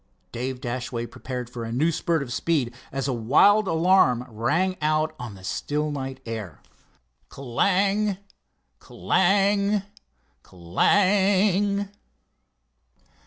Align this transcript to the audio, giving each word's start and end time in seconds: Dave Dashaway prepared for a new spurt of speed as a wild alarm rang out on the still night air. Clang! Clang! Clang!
Dave 0.31 0.59
Dashaway 0.59 1.05
prepared 1.05 1.47
for 1.47 1.63
a 1.63 1.71
new 1.71 1.91
spurt 1.91 2.23
of 2.23 2.33
speed 2.33 2.73
as 2.91 3.07
a 3.07 3.13
wild 3.13 3.67
alarm 3.67 4.25
rang 4.27 4.75
out 4.81 5.13
on 5.19 5.35
the 5.35 5.43
still 5.43 5.91
night 5.91 6.19
air. 6.25 6.59
Clang! 7.29 8.17
Clang! 8.79 9.83
Clang! 10.41 11.89